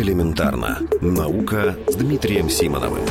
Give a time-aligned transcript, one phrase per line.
[0.00, 0.78] Элементарно.
[1.02, 3.04] Наука с Дмитрием Симоновым.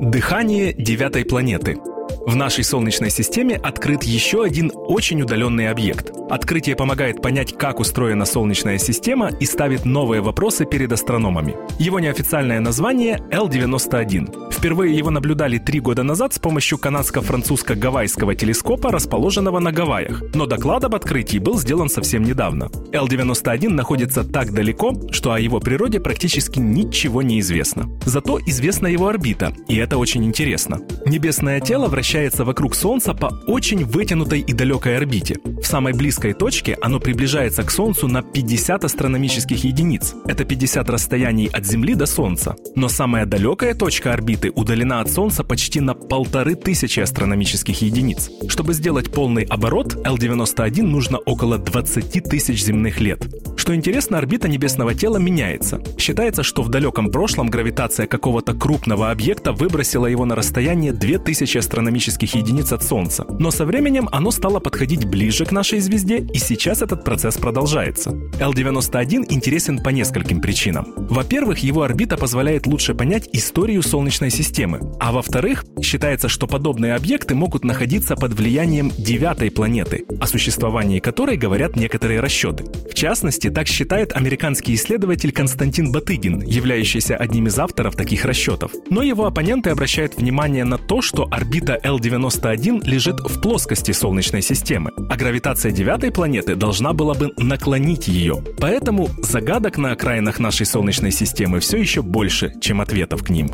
[0.00, 1.76] Дыхание девятой планеты–
[2.26, 6.10] в нашей Солнечной системе открыт еще один очень удаленный объект.
[6.30, 11.54] Открытие помогает понять, как устроена Солнечная система и ставит новые вопросы перед астрономами.
[11.78, 14.53] Его неофициальное название L91.
[14.64, 20.22] Впервые его наблюдали три года назад с помощью канадско-французско-гавайского телескопа, расположенного на Гавайях.
[20.34, 22.70] Но доклад об открытии был сделан совсем недавно.
[22.90, 27.90] L91 находится так далеко, что о его природе практически ничего не известно.
[28.06, 30.80] Зато известна его орбита, и это очень интересно.
[31.04, 35.36] Небесное тело вращается вокруг Солнца по очень вытянутой и далекой орбите.
[35.74, 40.14] Самой близкой точке оно приближается к Солнцу на 50 астрономических единиц.
[40.24, 42.54] Это 50 расстояний от Земли до Солнца.
[42.76, 48.30] Но самая далекая точка орбиты удалена от Солнца почти на полторы тысячи астрономических единиц.
[48.46, 53.26] Чтобы сделать полный оборот, L91 нужно около 20 тысяч земных лет.
[53.64, 55.80] Что интересно, орбита небесного тела меняется.
[55.96, 62.34] Считается, что в далеком прошлом гравитация какого-то крупного объекта выбросила его на расстояние 2000 астрономических
[62.34, 63.24] единиц от Солнца.
[63.38, 68.10] Но со временем оно стало подходить ближе к нашей звезде, и сейчас этот процесс продолжается.
[68.10, 70.92] L91 интересен по нескольким причинам.
[70.98, 74.92] Во-первых, его орбита позволяет лучше понять историю Солнечной системы.
[75.00, 81.38] А во-вторых, считается, что подобные объекты могут находиться под влиянием девятой планеты, о существовании которой
[81.38, 82.66] говорят некоторые расчеты.
[82.90, 88.72] В частности, так считает американский исследователь Константин Батыгин, являющийся одним из авторов таких расчетов.
[88.90, 94.90] Но его оппоненты обращают внимание на то, что орбита L91 лежит в плоскости Солнечной системы,
[95.08, 98.42] а гравитация девятой планеты должна была бы наклонить ее.
[98.58, 103.50] Поэтому загадок на окраинах нашей Солнечной системы все еще больше, чем ответов к ним.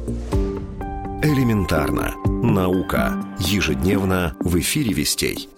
[1.22, 2.14] Элементарно.
[2.26, 3.22] Наука.
[3.38, 5.50] Ежедневно в эфире «Вестей».